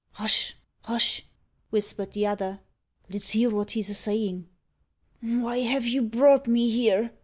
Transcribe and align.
"Hush 0.13 0.55
hush!" 0.81 1.23
whispered 1.69 2.13
the 2.13 2.25
other. 2.25 2.61
"Let's 3.11 3.29
hear 3.29 3.51
wot 3.51 3.69
he's 3.69 3.91
a 3.91 3.93
sayin'." 3.93 4.49
"Why 5.21 5.59
have 5.59 5.85
you 5.85 6.01
brought 6.01 6.47
me 6.47 6.71
here?" 6.71 7.11